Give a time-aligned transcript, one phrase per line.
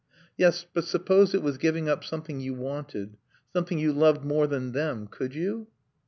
[0.35, 3.17] "Yes, but suppose it was giving up something you wanted,
[3.53, 5.67] something you loved more than them could you?"